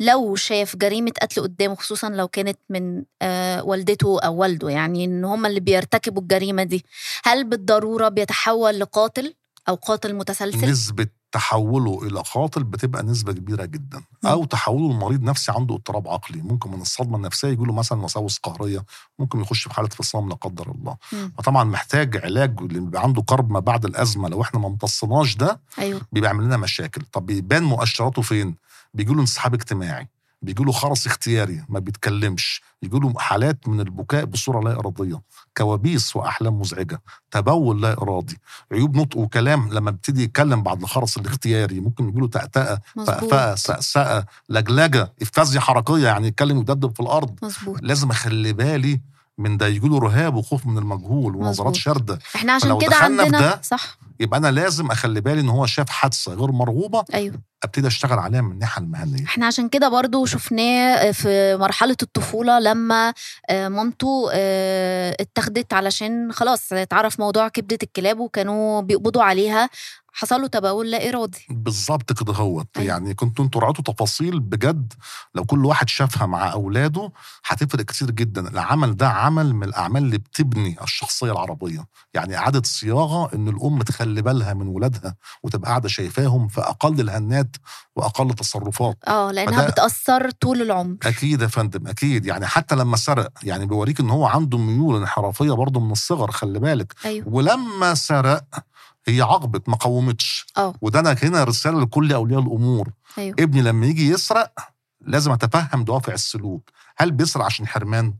[0.00, 5.24] لو شاف جريمة قتل قدامه خصوصا لو كانت من آه والدته أو والده يعني إن
[5.24, 6.84] هما اللي بيرتكبوا الجريمة دي
[7.24, 9.34] هل بالضرورة بيتحول لقاتل
[9.68, 14.02] أو قاتل متسلسل؟ نسبة تحوله إلى قاتل بتبقى نسبة كبيرة جدا.
[14.26, 16.42] أو تحوله لمريض نفسي عنده اضطراب عقلي.
[16.42, 18.84] ممكن من الصدمة النفسية يجي له مثلا وساوس قهرية
[19.18, 20.96] ممكن يخش في حالة فصام لا قدر الله.
[21.12, 21.32] مم.
[21.38, 24.28] فطبعا محتاج علاج اللي بيبقى عنده كرب ما بعد الأزمة.
[24.28, 26.00] لو إحنا ما امتصناش ده أيوه.
[26.12, 27.02] بيبقى يعمل لنا مشاكل.
[27.12, 28.54] طب بيبان مؤشراته فين؟
[29.14, 30.08] له انسحاب اجتماعي
[30.64, 32.62] له خرس اختياري ما بيتكلمش.
[32.82, 35.22] له حالات من البكاء بصورة لا إرادية
[35.56, 38.38] كوابيس وأحلام مزعجة تبول لا إرادي.
[38.72, 45.12] عيوب نطق وكلام لما بيبتدي يتكلم بعد الخرس الاختياري ممكن له تأتأة فأفأة سأسأة لجلجة
[45.22, 47.38] افازية حركية يعني يتكلم ويدبدب في الأرض.
[47.42, 47.78] مظبوط.
[47.82, 49.00] لازم أخلي بالي
[49.38, 51.74] من ده يجي له رهاب وخوف من المجهول ونظرات.
[51.76, 53.98] شاردة إحنا عشان كده عندنا ده، صح.
[54.20, 57.34] يبقى أنا لازم أخلي بالي إن هو شاف حادثة غير مرغوبة أيوه.
[57.64, 59.24] أبتدي أشتغل عليها من الناحية المهنية.
[59.24, 63.14] إحنا عشان كده برضو شفناه في مرحلة الطفولة لما
[63.50, 69.70] آه، مامته آه، اتاخدت علشان خلاص اتعرف موضوع كبدة الكلاب وكانوا بيقبضوا عليها.
[70.18, 71.46] حصل له تبول لا إرادي.
[71.50, 72.88] بالظبط كده هوت أيوة.
[72.88, 74.92] يعني كنتوا أنتوا رعيتوا تفاصيل بجد.
[75.34, 77.12] لو كل واحد شافها مع أولاده
[77.46, 78.48] هتفرق كتير جدا.
[78.48, 81.86] العمل ده عمل من الأعمال اللي بتبني الشخصية العربية.
[82.14, 87.56] يعني إعادة صياغة إن الأم تخلي بالها من ولادها وتبقى قاعدة شايفاهم في أقل الهنات
[87.96, 90.96] وأقل التصرفات آه لأنها بتأثر طول العمر.
[91.02, 92.26] أكيد يا فندم أكيد.
[92.26, 96.58] يعني حتى لما سرق يعني بيوريك إن هو عنده ميول انحرافيه برضه من الصغر خلي
[96.58, 96.94] بالك.
[97.04, 97.28] أيوه.
[97.28, 98.44] ولما سرق
[99.08, 100.46] هي عاقبت ما قومتش.
[100.56, 100.74] آه.
[100.80, 102.92] وده أنا هنا رسالة لكل أولياء الأمور.
[103.18, 103.36] أيوه.
[103.38, 104.52] ابني لما يجي يسرق
[105.00, 106.70] لازم أتفهم دوافع السلوك.
[106.96, 108.14] هل بيسرق عشان حرمان؟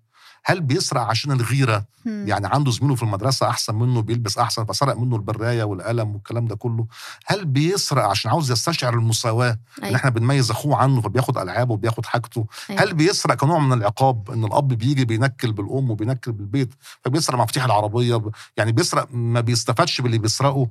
[0.48, 2.24] هل بيسرق عشان الغيرة؟ مم.
[2.28, 6.56] يعني عنده زميله في المدرسة أحسن منه بيلبس أحسن فسرق منه البراية والقلم والكلام ده
[6.56, 6.86] كله.
[7.26, 9.96] هل بيسرق عشان عاوز يستشعر المساواة ان أيوة.
[9.96, 12.82] إحنا بنميز أخوه عنه فبياخد ألعابه وبياخد حاجته؟ أيوة.
[12.82, 18.22] هل بيسرق كنوع من العقاب إن الأب بيجي بينكل بالأم وبينكل بالبيت فبيسرق مفاتيح العربية؟
[18.56, 20.68] يعني بيسرق ما بيستفادش باللي بيسرقه.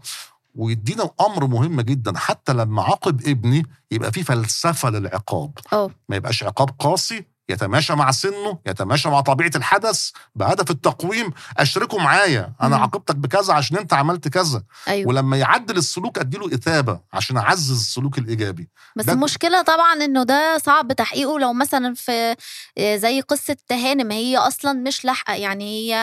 [0.55, 5.51] ويدينا أمر مهم جدا حتى لما عاقب ابني يبقى في فلسفة للعقاب.
[5.73, 11.31] آه ما يبقاش عقاب قاسي يتماشى مع سنه يتماشى مع طبيعة الحدث بهدف التقويم.
[11.57, 12.81] أشركه معايا أنا مم.
[12.81, 14.63] عاقبتك بكذا عشان أنت عملت كذا.
[14.87, 15.07] أيوه.
[15.09, 18.69] ولما يعدل السلوك أديله إثابة عشان أعزز السلوك الإيجابي.
[18.95, 21.39] بس المشكلة طبعا إنه ده صعب تحقيقه.
[21.39, 22.35] لو مثلا في
[22.77, 25.33] آه، زي قصة تهانم هي أصلا مش لاحقة.
[25.33, 25.93] يعني هي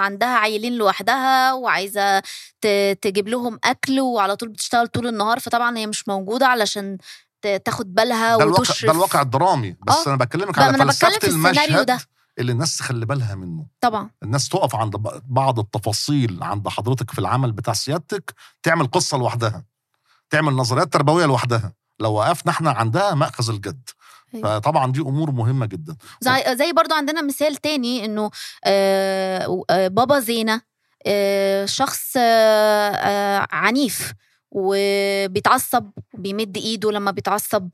[0.00, 2.22] عندها عيلين لوحدها وعايزة
[3.02, 6.98] تجيب لهم أكل وعلى طول بتشتغل طول النهار فطبعا هي مش موجودة علشان
[7.64, 8.84] تاخد بالها ده الواقع وتشرف.
[8.84, 10.08] ده الواقع الدرامي بس آه.
[10.08, 11.98] أنا بكلمك على فلسفة المشهد ده.
[12.38, 13.66] اللي الناس تخلي بالها منه.
[13.80, 14.10] طبعا.
[14.22, 19.64] الناس تقف عند بعض التفاصيل عند حضرتك في العمل بتاع سيادتك تعمل قصة لوحدها
[20.30, 21.72] تعمل نظريات تربوية لوحدها.
[22.00, 23.88] لو وقفنا إحنا عندها مأخذ الجد.
[24.34, 24.60] أيوة.
[24.60, 25.96] فطبعا دي أمور مهمة جدا.
[26.20, 28.30] زي, زي برضو عندنا مثال تاني إنه
[28.64, 30.60] آه آه، بابا زينة
[31.06, 32.16] آه شخص
[33.52, 34.12] عنيف.
[34.50, 37.68] وبيتعصب بيمد ايده لما بيتعصب.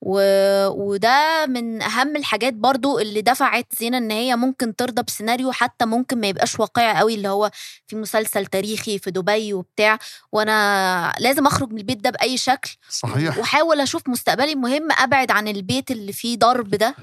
[0.00, 0.20] و...
[0.68, 6.20] وده من أهم الحاجات برضو اللي دفعت زينة إن هي ممكن ترضى بسيناريو حتى ممكن
[6.20, 7.50] ما يبقاش واقعي قوي اللي هو
[7.86, 9.98] في مسلسل تاريخي في دبي وبتاع
[10.32, 12.76] وأنا لازم أخرج من البيت ده بأي شكل.
[12.88, 13.38] صحيح.
[13.38, 16.94] وأحاول أشوف مستقبلي مهم أبعد عن البيت اللي فيه ضرب ده.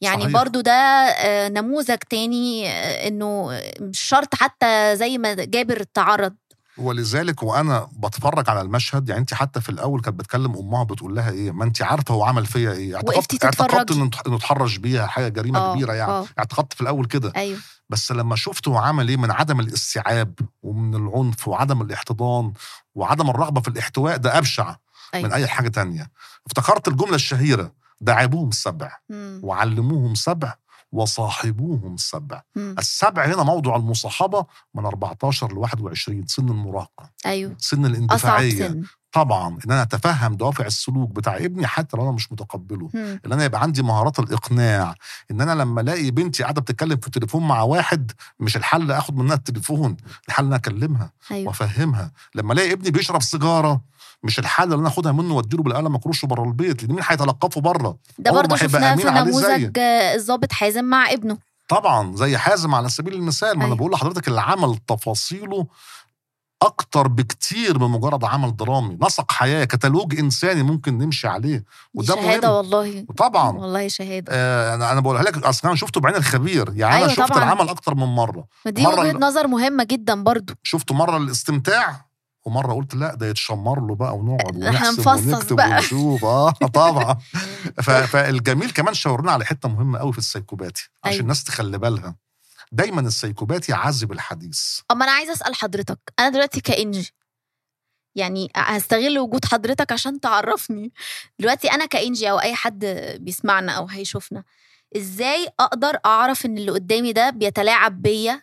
[0.00, 0.32] يعني صحيح.
[0.32, 6.34] برضو ده آه، نموذج تاني آه، إنه مش شرط حتى زي ما جابر تعرض.
[6.78, 11.30] ولذلك وأنا بتفرج على المشهد يعني انت حتى في الأول كانت بتكلم أمها بتقول لها
[11.30, 13.90] إيه ما انت عارفة هو عمل فيا إيه اعتقدت اعتقدت.
[14.26, 16.26] انه اتحرش بيها حاجة جريمة آه، كبيرة يعني آه.
[16.38, 17.58] اعتقدت في الأول كده أيوه
[17.88, 22.52] بس لما شفت هو عمل إيه من عدم الاستيعاب ومن العنف وعدم الاحتضان
[22.94, 24.76] وعدم الرغبة في الاحتواء ده أبشع
[25.14, 25.28] أيوة.
[25.28, 26.10] من أي حاجة تانية
[26.46, 29.40] افتكرت الجملة الشهيرة دعبوهم السبع مم.
[29.42, 30.54] وعلموهم سبع
[30.96, 32.42] وصاحبوهم السبع.
[32.56, 32.74] مم.
[32.78, 37.10] السبع هنا موضوع المصاحبة من 14 ل 21 سن المراهقة.
[37.26, 37.56] أيوه.
[37.58, 38.68] سن الاندفاعية.
[38.68, 38.82] سن.
[39.16, 42.90] طبعا إن أنا أتفهم دوافع السلوك بتاع ابني حتى لو أنا مش متقبله.
[42.94, 43.20] مم.
[43.26, 44.94] إن أنا يبقى عندي مهارات الإقناع.
[45.30, 49.34] إن أنا لما ألاقي بنتي قاعدة بتتكلم في التليفون مع واحد مش الحل أخد منها
[49.34, 49.96] التليفون
[50.28, 51.46] الحل إن أنا أكلمها أيوه.
[51.48, 52.10] وأفهمها.
[52.34, 53.80] لما ألاقي ابني بيشرب سيجارة
[54.22, 57.96] مش الحل إن أنا أخدها منه وأديله بالقلم اكرشه بره البيت لأن مين هيتلقفه بره
[58.18, 61.38] ده هيبقى شفناه في نموذج الضابط حازم مع ابنه.
[61.68, 63.48] طبعا زي حازم على سبيل المثال.
[63.48, 63.76] ما أنا أيوة.
[63.76, 65.66] بقول لحضرتك العمل تفاصيله
[66.62, 68.98] أكتر بكتير من مجرد عمل درامي.
[69.02, 71.56] نسق حياة كتالوج إنساني ممكن نمشي عليه.
[71.56, 71.64] دي
[71.94, 72.56] وده شهادة مهم.
[72.56, 73.06] والله.
[73.16, 73.50] طبعا.
[73.58, 74.32] والله شهادة.
[74.32, 76.72] آه أنا بقولها لك أصل أنا شفته بعين الخبير.
[76.76, 77.38] يعني أيوة أنا شفت طبعاً.
[77.44, 78.44] العمل أكتر من مرة.
[78.66, 80.54] ودي مرة وجهة نظر مهمة جدا برضو.
[80.62, 82.06] شفته مرة للاستمتاع
[82.44, 85.70] ومرة قلت لا ده يتشمر له بقى ونقعد ونحسب ونكتب بقى.
[85.70, 86.24] ونشوف.
[86.24, 87.18] آه طبعا.
[88.12, 91.22] فالجميل كمان شاورنا على حتة مهمة قوي في السيكوباتي عشان أيوة.
[91.22, 92.14] الناس تخلي بالها.
[92.72, 94.80] دايما السيكوباتي عذب الحديث.
[94.90, 97.14] أما أنا عايزة أسأل حضرتك أنا دلوقتي كإنجي
[98.14, 100.92] يعني هستغل وجود حضرتك عشان تعرفني.
[101.38, 102.84] دلوقتي أنا كإنجي أو أي حد
[103.20, 104.44] بيسمعنا أو هيشوفنا
[104.96, 108.42] إزاي أقدر أعرف إن اللي قدامي ده بيتلاعب بيا؟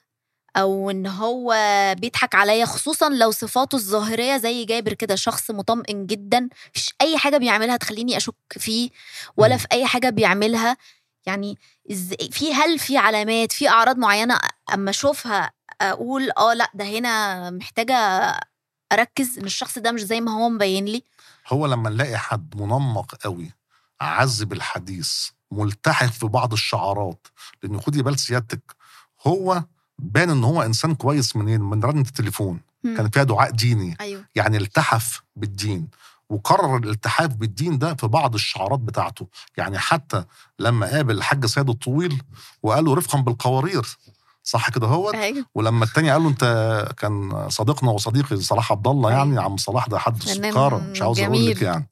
[0.57, 1.55] أو إن هو
[1.99, 7.37] بيضحك عليا خصوصا لو صفاته الظاهرية زي جابر كده شخص مطمئن جدا مفيش أي حاجة
[7.37, 8.89] بيعملها تخليني أشك فيه
[9.37, 9.57] ولا.
[9.57, 10.77] في أي حاجة بيعملها
[11.25, 11.57] يعني
[12.31, 14.39] في هل في علامات في أعراض معينة
[14.73, 17.95] أما أشوفها أقول آه لأ ده هنا محتاجة
[18.91, 21.03] أركز إن الشخص ده مش زي ما هو مبين لي.
[21.47, 23.51] هو لما نلاقي حد منمق قوي
[24.01, 27.27] عذب الحديث ملتحف في بعض الشعارات
[27.63, 28.75] لأن خدي بال سيادتك
[29.27, 29.63] هو
[29.99, 32.59] بان إن هو إنسان كويس منين؟ من رنة التليفون.
[32.83, 32.97] مم.
[32.97, 33.97] كان فيها دعاء ديني.
[34.01, 34.25] أيوه.
[34.35, 35.87] يعني التحف بالدين.
[36.29, 39.27] وقرر الالتحاف بالدين ده في بعض الشعارات بتاعته.
[39.57, 40.23] يعني حتى
[40.59, 42.21] لما قابل الحاج سيد الطويل
[42.63, 43.97] وقال له رفقا بالقوارير.
[44.43, 45.45] صح كده هو أيوه.
[45.55, 46.43] ولما التاني قال له أنت
[46.97, 49.19] كان صديقنا وصديقي صلاح عبد الله أيوة.
[49.19, 51.47] يعني عم صلاح ده حد سكارة مش عاوز أقول.
[51.47, 51.89] لك يعني.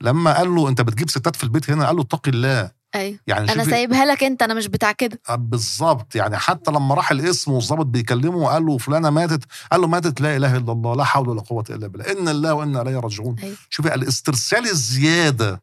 [0.00, 2.70] لما قال له أنت بتجيب ستات في البيت هنا؟ قال له اتقي الله.
[2.94, 3.18] أيوه.
[3.26, 5.20] يعني أنا سايبها لك أنت أنا مش بتاع كده.
[5.28, 6.14] آه، بالظبط.
[6.14, 10.36] يعني حتى لما راح الاسم والظابط بيكلمه وقال له فلانة ماتت قال له ماتت لا
[10.36, 12.12] إله إلا الله لا حول ولا قوة إلا بالله.
[12.12, 13.36] إن الله وأنا إليه راجعون.
[13.42, 13.56] أيوة.
[13.70, 15.62] شوفي الاسترسال الزيادة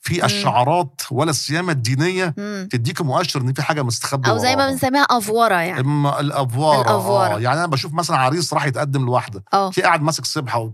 [0.00, 2.68] في الشعارات ولا السيامة الدينية مم.
[2.70, 4.70] تديك مؤشر إن في حاجة مستخبية أو زي ما.
[4.70, 5.80] بنسميها أفورة يعني.
[5.80, 7.34] اما الافوار الأفوارة.
[7.34, 9.44] آه يعني أنا بشوف مثلا عريس راح يتقدم لواحدة.
[9.52, 9.70] آه.
[9.70, 10.72] في قاعد ماسك سبحة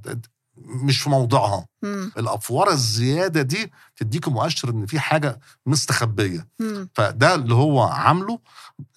[0.67, 2.13] مش في موضعها مم.
[2.19, 6.49] الأفوار الزيادة دي تديك مؤشر إن في حاجة مستخبية.
[6.59, 6.89] مم.
[6.95, 8.39] فده اللي هو عامله.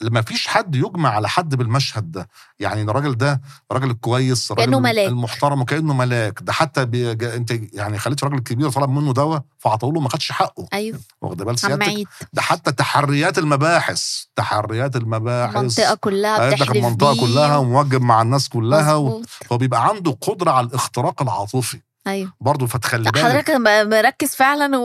[0.01, 2.29] ما فيش حد يجمع على حد بالمشهد ده.
[2.59, 5.07] يعني الراجل ده راجل كويس راجل كأنه ملاك.
[5.07, 6.39] المحترم وكأنه ملاك.
[6.41, 7.23] ده حتى بيج...
[7.23, 10.67] أنت يعني خليت راجل كبير طلب منه دواء فعطوه له ما خدش حقه.
[10.73, 10.99] أيوه.
[11.21, 12.07] واخد بال؟ سيادتك.
[12.33, 15.55] ده حتى تحريات المباحث تحريات المباحث.
[15.55, 17.21] المنطقة كلها بتحلف المنطقة بيه.
[17.21, 19.07] كلها وموجب مع الناس كلها و...
[19.07, 19.27] مظبوط.
[19.29, 21.79] فبيبقى عنده قدرة على الاختراق العاطفي.
[22.07, 22.33] أيوه.
[22.41, 23.17] برضه فتخلي بالك.
[23.25, 23.49] حضرتك
[23.87, 24.77] مركز فعلا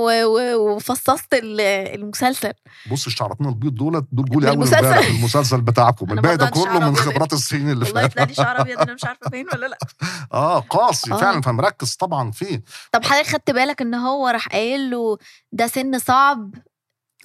[0.56, 1.60] وفصصت ال-
[2.00, 2.52] المسلسل.
[2.90, 4.84] بص الشعرتين البيض دول دول جولي أول المسلسل.
[4.84, 6.12] امبارح المسلسل بتاعكم.
[6.12, 6.96] الباقي ده كله من.
[6.96, 8.78] خبرات السنين اللي والله فاتت طلع لي شعر أبيض.
[8.80, 9.78] أنا مش عارفة باين ولا لأ.
[10.32, 11.16] آه قاسي آه.
[11.16, 12.62] فعلا فمركز طبعا فيه.
[12.92, 15.18] طب حضرتك خدت بالك إن هو راح قايل له
[15.52, 16.54] ده سن صعب؟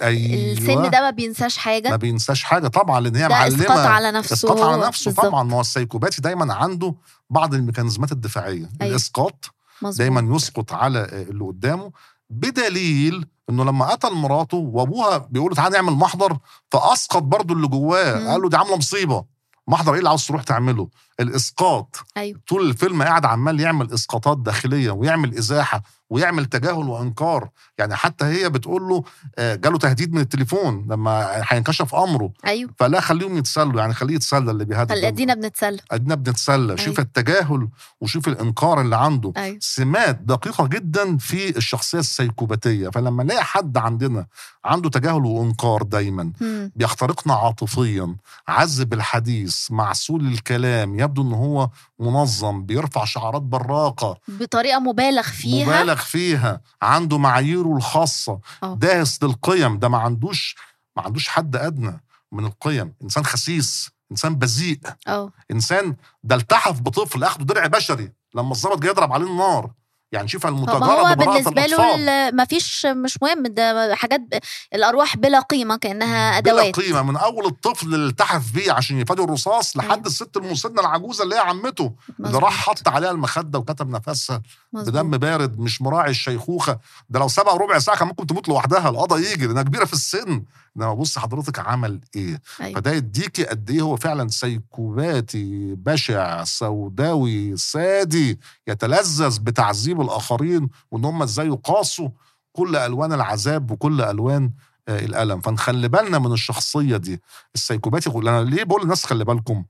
[0.02, 0.52] أيوه.
[0.52, 3.72] السن ده ما بينساش حاجة؟ ما بينساش حاجة طبعا لأن هي معلمة.
[3.72, 4.34] على نفسه.
[4.34, 4.88] إسقاط على.
[4.88, 5.26] نفسه بالظبط.
[5.26, 6.96] طبعا ما هو السيكوباتي دايما عنده
[7.30, 8.70] بعض الميكانيزمات الدفاعية.
[8.82, 8.92] أيوة.
[8.92, 9.46] الإسقاط
[9.82, 9.98] مظبوط.
[9.98, 11.92] دايما يسقط على اللي قدامه
[12.30, 16.38] بدليل إنه لما قتل مراته وأبوها بيقول تعالى نعمل محضر
[16.72, 18.32] فأسقط برضه اللي جواه.
[18.32, 19.26] قال له دي عاملة مصيبة.
[19.68, 21.96] محضر إيه اللي عاوز تروح تعمله؟ الإسقاط.
[22.18, 22.40] أيوه.
[22.48, 25.82] طول الفيلم قاعد عمال يعمل إسقاطات داخلية ويعمل إزاحة.
[26.10, 27.50] ويعمل تجاهل وإنكار.
[27.78, 29.04] يعني حتى هي بتقول له
[29.38, 32.32] آه، جاله تهديد من التليفون لما هينكشف أمره.
[32.46, 32.70] أيوه.
[32.80, 34.92] فلا خليهم يتسلوا يعني خليه يتسلى اللي بيهدد.
[34.92, 35.80] أدينا بنتسلى.
[35.92, 36.78] أدينا بنتسلى.
[36.78, 37.68] شوف التجاهل
[38.02, 39.34] وشوف الإنكار اللي عنده.
[39.38, 39.58] أيوه.
[39.62, 42.90] سمات دقيقة جدا في الشخصية السيكوباتية.
[42.90, 44.26] فلما نلاقي حد عندنا
[44.66, 46.72] عنده تجاهل وإنكار دايما مم.
[46.76, 48.16] بيخترقنا عاطفيا.
[48.48, 54.18] عذب الحديث معسول الكلام يبدو إن هو منظم بيرفع شعارات براقة.
[54.28, 55.66] بطريقة مبالغ فيها.
[55.66, 56.62] مبالغ فيها.
[56.82, 58.40] عنده معاييره الخاصة.
[58.64, 58.76] آه.
[58.76, 59.80] داهس للقيم.
[59.80, 60.56] ده ما عندوش
[60.98, 62.94] ما عندوش حد أدنى من القيم.
[63.04, 64.80] إنسان خسيس إنسان بذيء.
[65.08, 65.32] آه.
[65.52, 68.12] إنسان ده التحف بطفل أخده درع بشري.
[68.36, 69.72] لما الظابط جه يضرب عليه النار.
[70.12, 74.40] يعني شوف ما المتاجره هو بالنسبة له ما فيش مش مهم ده حاجات ب-
[74.74, 76.76] الأرواح بلا قيمة كأنها بلا أدوات.
[76.80, 77.02] قيمة.
[77.02, 81.40] من أول الطفل اللي التحف بيه عشان يفادي الرصاص لحد الست المسنة العجوزة اللي هي
[81.40, 82.44] عمته اللي مظبوط.
[82.44, 84.42] راح حط عليها المخدة وكتب نفسها
[84.74, 84.90] مظبوط.
[84.94, 86.80] بدم بارد مش مراعي الشيخوخة.
[87.10, 90.44] ده لو سبق ربع ساعة كان ممكن تموت لوحدها القضاء يجي لانها كبيرة في السن.
[90.78, 92.76] إنما بص حضرتك عمل إيه؟ أيوة.
[92.76, 101.24] فده يديكي قد إيه هو فعلا سيكوباتي بشع سوداوي سادي يتلذذ بتعذيب الآخرين وإن هم
[101.24, 102.10] إزاي يقاسوا
[102.54, 104.52] كل ألوان العذاب وكل ألوان
[104.88, 105.42] آه، الألم.
[105.42, 107.22] فنخلي بالنا من الشخصية دي
[107.56, 109.64] السيكوباتي أنا ليه بقول للناس خلي بالكم؟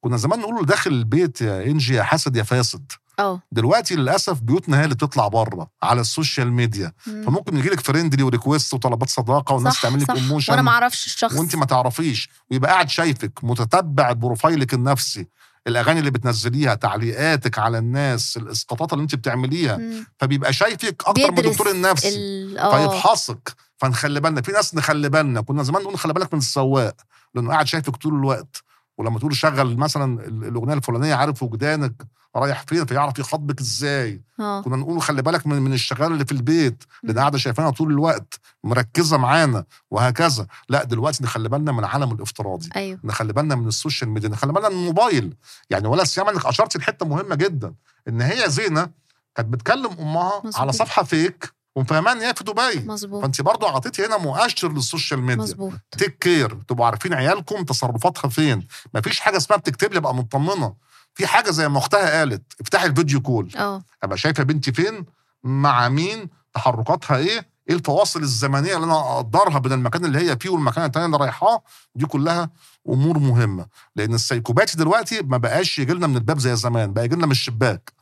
[0.00, 2.92] كنا زمان نقول له داخل البيت يا إنجي يا حاسد يا فاسد.
[3.18, 3.40] أه.
[3.52, 6.92] دلوقتي للأسف بيوتنا هي اللي بتطلع بره على السوشيال ميديا.
[7.06, 7.22] مم.
[7.26, 10.10] فممكن يجي لك friendly و request وطلبات صداقة والناس صح، تعمل لك.
[10.10, 11.32] emotion وأنا ما أعرفش الشخص.
[11.36, 12.30] وأنت ما تعرفيش.
[12.50, 15.26] ويبقى قاعد شايفك متتبع profile ك النفسي.
[15.68, 20.06] الأغاني اللي بتنزليها تعليقاتك على الناس الإسقاطات اللي انت بتعمليها مم.
[20.18, 22.88] فبيبقى شايفك أكتر من الدكتور النفسي ال- آه.
[22.88, 25.40] فيفحصك فنخلي بالنا في ناس نخلي بالنا.
[25.40, 26.94] كنا زمان نقول خلي بالك من السواق
[27.34, 28.62] لأنه قاعد شايفك طول الوقت.
[28.98, 31.92] ولما تقول شغل مثلا ال- الأغنية الفلانية عارف وجدانك.
[32.36, 34.22] رايح فين فيعرف يخاطبك إزاي.
[34.40, 34.62] آه.
[34.62, 37.18] كنا نقول خلي بالك من من الشغال اللي في البيت مم.
[37.18, 40.46] قاعدة شايفانا طول الوقت مركزة معانا وهكذا.
[40.68, 42.68] لا دلوقتي نخلي بالنا من العالم الافتراضي.
[42.76, 42.98] أيوه.
[43.04, 45.34] نخلي بالنا من السوشيال ميديا نخلي بالنا من الموبايل.
[45.70, 47.74] يعني ولا سيما إنك أشرت لحتة مهمة جدا
[48.08, 48.90] إن هي زينة
[49.34, 50.56] كانت بتكلم أمها مظبوط.
[50.56, 52.86] على صفحة fake ومفهمها إن هي في دبي.
[52.86, 53.22] مظبوط.
[53.22, 55.42] فأنت برضو أعطيتي هنا مؤشر لل social media.
[55.42, 55.72] مظبوط.
[55.98, 58.66] take care تبقوا عارفين عيالكم تصرفاتها فين.
[58.94, 60.88] مفيش حاجة اسمها بتكتب لي ابقى مطمنة.
[61.18, 63.52] في حاجة زي ما اختها قالت افتحي ال video call.
[63.56, 63.82] آه.
[64.02, 65.04] أبقى شايفة بنتي فين؟
[65.44, 70.50] مع مين؟ تحركاتها إيه؟ إيه الفواصل الزمنية اللي أنا أقدرها بين المكان اللي هي فيه
[70.50, 71.62] والمكان التاني اللي رايحاه؟
[71.94, 72.50] دي كلها
[72.88, 73.66] أمور مهمة.
[73.96, 77.32] لأن السيكوباتي دلوقتي ما بقاش يجي لنا من الباب زي زمان بقى يجي لنا من
[77.32, 77.92] الشباك.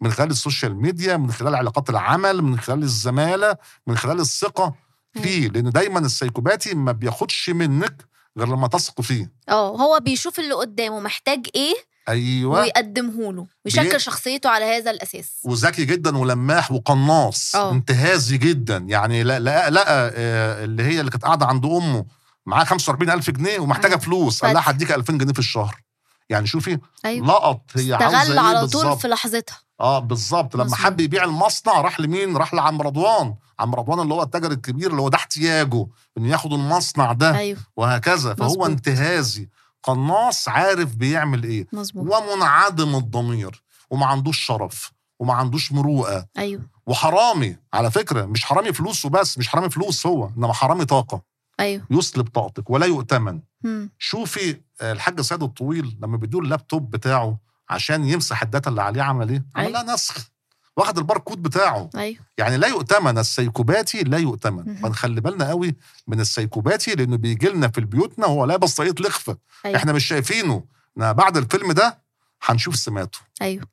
[0.00, 3.56] من خلال ال social media من خلال علاقات العمل من خلال الزمالة
[3.86, 4.74] من خلال الثقة
[5.22, 5.48] فيه.
[5.48, 8.04] لأن دايما السيكوباتي ما بياخدش منك
[8.38, 9.32] غير لما تثق فيه.
[9.48, 11.74] آه هو بيشوف اللي قدامه محتاج إيه
[12.08, 12.60] أيوه.
[12.60, 15.30] ويقدمه له ويشكل بي- شخصيته على هذا الأساس.
[15.44, 17.54] وذكي جدا ولماح وقناص.
[17.56, 17.72] آه.
[17.72, 18.76] انتهازي جدا.
[18.76, 22.04] يعني لا لا لقى آه، اللي هي اللي كانت قاعدة عند أمه
[22.46, 24.00] معاه 45000 جنيه ومحتاجة أيوة.
[24.00, 24.44] فلوس.
[24.44, 24.70] قال لها.
[24.70, 25.80] هديك 2000 جنيه في الشهر.
[26.28, 27.26] يعني شوفي أيوه.
[27.26, 29.56] لقط هي عاوزة استغل إيه على طول في لحظتها.
[29.80, 30.56] آه بالظبط.
[30.56, 30.76] لما.
[30.76, 33.34] حب يبيع المصنع راح لمين؟ راح لعم رضوان.
[33.58, 35.86] عم رضوان اللي هو التاجر الكبير اللي هو ده احتياجه
[36.18, 37.36] إنه ياخد المصنع ده.
[37.38, 37.58] أيوه.
[37.76, 38.34] وهكذا.
[38.34, 38.66] فهو مظبوط.
[38.68, 39.48] انتهازي.
[39.84, 41.66] قناص عارف بيعمل إيه.
[41.72, 42.14] مظبوط.
[42.14, 46.26] ومنعدم الضمير وما عندوش شرف وما عندوش مروءة.
[46.38, 46.62] أيوه.
[46.86, 51.22] وحرامي على فكرة مش حرامي فلوس وبس مش حرامي فلوس هو إنما حرامي طاقة.
[51.60, 51.86] أيوه.
[51.90, 53.40] يسلب طاقتك ولا يؤتمن.
[53.64, 53.90] مم.
[53.98, 57.38] شوفي آه، الحاج سيد الطويل لما بيدوا اللابتوب بتاعه
[57.70, 59.82] عشان يمسح ال data اللي عليه عمل إيه؟ عمل أيوة.
[59.82, 60.28] لها نسخ.
[60.76, 61.90] واخد الباركود بتاعه.
[61.96, 62.18] أيوه.
[62.38, 64.74] يعني لا يؤتمن السيكوباتي لا يؤتمن.
[64.76, 65.74] فنخلي بالنا قوي
[66.06, 69.76] من السيكوباتي لأنه بيجي لنا في بيوتنا وهو لابس طاقيه لخفه أيوه.
[69.76, 70.64] إحنا مش شايفينه.
[70.96, 71.98] بعد الفيلم ده
[72.42, 73.18] هنشوف سماته.
[73.42, 73.64] أيوه.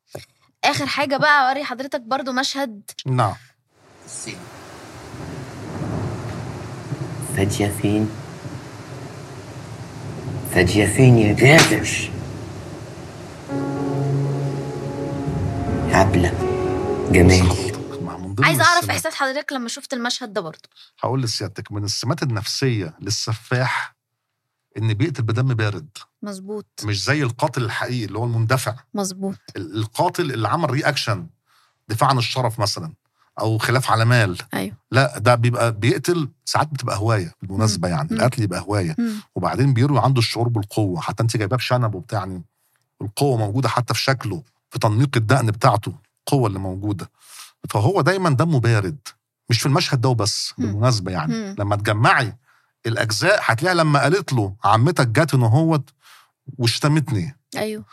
[0.63, 2.81] آخر حاجة بقى أوري حضرتك برضو مشهد.
[3.05, 3.33] نعم.
[7.37, 8.09] فجأة فين؟
[10.51, 12.11] فجأة فين يا جابر؟
[15.91, 16.50] عبلة
[17.11, 20.69] ضمن عايزه أعرف إحساس حضرتك لما شفت المشهد ده برضو
[20.99, 23.95] هقول لسيادتك من السمات النفسية للسفاح
[24.77, 25.87] إن بيقتل بدم بارد.
[26.21, 26.65] مظبوط.
[26.83, 28.75] مش زي القاتل الحقيقي اللي هو المندفع.
[28.93, 29.35] مظبوط.
[29.55, 31.27] ال- القاتل اللي عمل رياكشن
[31.87, 32.93] دفاع عن الشرف مثلا
[33.39, 34.37] أو خلاف على مال.
[34.53, 34.75] أيوه.
[34.91, 37.93] لا ده بيبقى بيقتل ساعات بتبقى هواية بالمناسبة مم.
[37.93, 38.17] يعني مم.
[38.17, 38.95] القتل يبقى هواية.
[38.99, 39.13] مم.
[39.35, 42.43] وبعدين بيروي عنده الشعور بالقوة حتى أنت جايباه بشنب وبتاع يعني
[43.01, 45.93] القوة موجودة حتى في شكله في تنميق الدقن بتاعته.
[46.31, 47.11] القوة اللي موجودة.
[47.69, 49.07] فهو دايما دمه بارد
[49.49, 50.53] مش في المشهد ده وبس.
[50.57, 51.33] بالمناسبة يعني.
[51.33, 51.55] مم.
[51.59, 52.37] لما تجمعي
[52.85, 55.89] الأجزاء هتلاقي لما قالت له عمتك جت إن هوت
[56.57, 57.83] واشتمتني أيوه.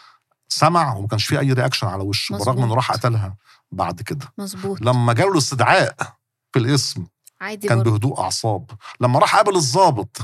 [0.48, 2.36] سمع وما كانش فيه أي رياكشن على وشه.
[2.38, 3.36] برغم إنه راح قتلها
[3.72, 4.32] بعد كده.
[4.38, 4.80] مظبوط.
[4.80, 5.96] لما جاله الاستدعاء
[6.52, 7.06] في الاسم
[7.40, 8.70] عادي كان برضو بهدوء أعصاب.
[9.00, 10.16] لما راح قابل الضابط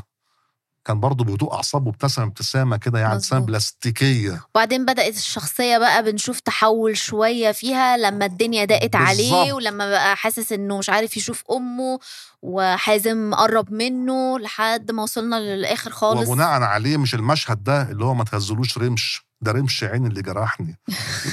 [0.84, 3.46] كان برضه بهدوء اعصاب وابتسم ابتسامة كده يعني ابتسامة.
[3.46, 9.52] بلاستيكية وبعدين بدأت الشخصية بقى بنشوف تحول شوية فيها لما الدنيا ضاقت عليه.
[9.52, 11.98] ولما بقى حاسس إنه مش عارف يشوف أمه
[12.42, 18.14] وحازم قرب منه لحد ما وصلنا للآخر خالص وبناء عليه مش المشهد ده اللي هو
[18.14, 20.78] ما تهزلوش رمش ده رمش عين اللي جرحني.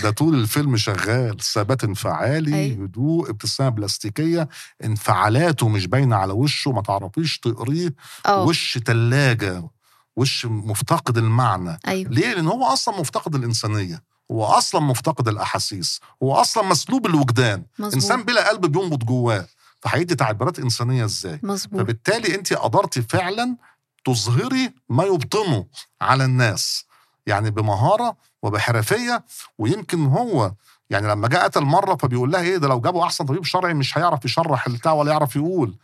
[0.04, 2.74] ده طول الفيلم شغال ثبات انفعالي.
[2.74, 4.50] هدوء ابتسامة بلاستيكية
[4.84, 7.94] انفعالاته مش باينة على وشه ما تعرفيش تقريه.
[8.26, 8.44] آه.
[8.44, 9.70] وش تلاجة
[10.16, 11.80] وش مفتقد المعنى.
[11.88, 12.12] أيوه.
[12.12, 14.04] ليه؟ لأن هو أصلا مفتقد الإنسانية.
[14.32, 16.00] هو أصلا مفتقد الأحاسيس.
[16.24, 17.64] هو أصلا مسلوب الوجدان.
[17.80, 17.94] مظبوط.
[17.94, 19.48] إنسان بلا قلب بينبض جواه.
[19.82, 21.82] فهيدي تعبيرات إنسانية إزاي؟ مظبوط.
[21.82, 23.58] فبالتالي انت قدرتي فعلا
[24.06, 25.66] تظهري ما يبطنه
[26.02, 26.86] على الناس.
[27.32, 29.24] يعني بمهارة وبحرفية
[29.58, 30.52] ويمكن هو
[30.90, 33.98] يعني لما جاء قتل مره فبيقول لها إيه ده لو جابوا أحسن طبيب شرعي مش
[33.98, 35.78] هيعرف يشرح البتاع ولا يعرف يقول.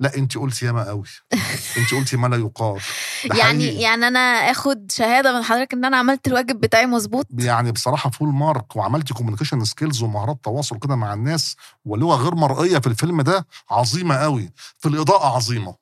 [0.00, 1.04] لا انت قلتي ياما قوي.
[1.78, 2.80] انت قلتي ما لا يقال.
[3.24, 3.80] يعني حقيقي.
[3.80, 4.18] يعني أنا
[4.50, 9.14] آخد شهادة من حضرتك إن أنا عملت الواجب بتاعي مظبوط؟ يعني بصراحة full mark وعملتي
[9.14, 14.50] communication skills ومهارات تواصل كده مع الناس ولغة غير مرئية في الفيلم ده عظيمة قوي.
[14.78, 15.74] في الإضاءة عظيمة.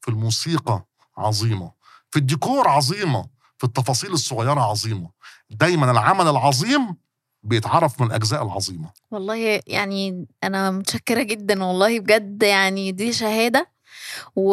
[0.00, 0.84] في الموسيقى
[1.18, 1.72] عظيمة.
[2.10, 3.26] في الديكور عظيمة.
[3.62, 5.10] في التفاصيل الصغيرة عظيمة.
[5.50, 6.96] دايما العمل العظيم
[7.42, 8.90] بيتعرف من الأجزاء العظيمة.
[9.10, 13.68] والله يعني أنا متشكرة جدا والله بجد يعني دي شهادة.
[14.36, 14.50] و...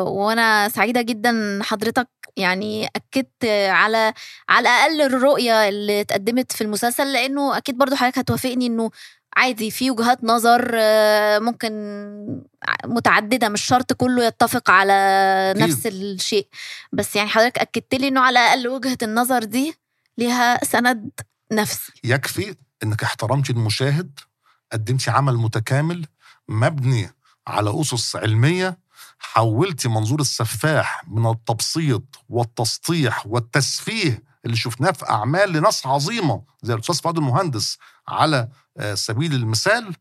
[0.00, 4.12] وأنا سعيدة جدا حضرتك يعني أكدت على
[4.48, 8.90] على الاقل الرؤية اللي اتقدمت في المسلسل لأنه أكيد برضو حضرتك هتوافقني إنه
[9.36, 11.72] عادي في وجهات نظر آه، ممكن
[12.84, 14.94] متعددة مش شرط كله يتفق على.
[15.56, 16.48] نفس الشيء
[16.92, 19.74] بس يعني حضرتك أكدت لي إنه على الأقل وجهة النظر دي
[20.18, 21.10] ليها سند
[21.52, 24.20] نفسي يكفي إنك احترمتي المشاهد
[24.72, 26.06] قدمتي عمل متكامل
[26.48, 27.10] مبني
[27.46, 28.78] على أسس علمية
[29.18, 36.94] حولتي منظور السفاح من التبسيط والتسطيح والتسفيه اللي شفناه في أعمال لناس عظيمة زي الأستاذ
[36.94, 37.78] فؤاد المهندس
[38.08, 39.94] على آه، سبيل المثال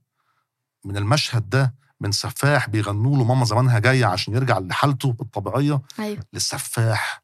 [0.86, 6.20] من المشهد ده من سفاح بيغنوا له ماما زمانها جاية عشان يرجع لحالته الطبيعية أيوه
[6.34, 7.24] لسفاح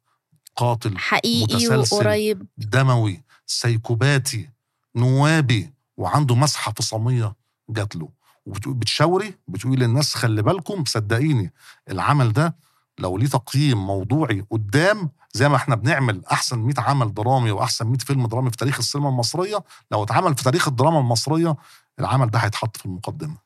[0.55, 1.95] قاتل حقيقي متسلسل.
[1.95, 4.49] وقريب دموي سيكوباتي
[4.95, 7.36] نوابي وعنده مسحة فصامية
[7.69, 8.10] جات له
[8.45, 11.53] وبتشاوري بتقولي للناس خلي بالكم صدقيني
[11.89, 12.55] العمل ده
[12.99, 17.97] لو ليه تقييم موضوعي قدام زي ما إحنا بنعمل احسن 100 عمل درامي واحسن 100
[17.97, 21.55] فيلم درامي في تاريخ السينما المصرية لو اتعمل في تاريخ الدراما المصرية
[21.99, 23.38] العمل ده هيتحط في المقدمة.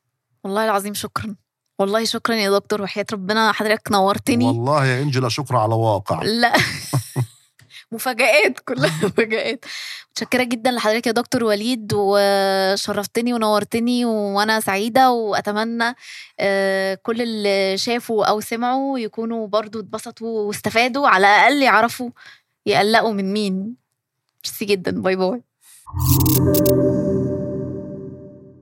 [0.44, 1.34] والله العظيم شكرا.
[1.78, 4.44] والله شكرا يا دكتور وحياة ربنا حضرتك نورتني.
[4.46, 6.52] والله يا إنجي لا شكرا على واقع لا.
[7.92, 9.64] مفاجآت كلها مفاجآت.
[10.10, 15.94] متشكرة جدا لحضرتك يا دكتور وليد وشرفتني ونورتني وأنا سعيدة وأتمنى
[16.40, 22.10] آه، كل اللي شافوا أو سمعوا يكونوا برضو اتبسطوا واستفادوا على الأقل يعرفوا
[22.66, 23.76] يقلقوا من مين.
[24.46, 24.90] ميرسي جدا.
[25.02, 25.42] bye bye.